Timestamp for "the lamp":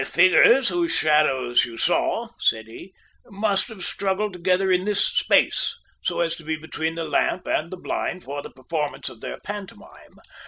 6.95-7.45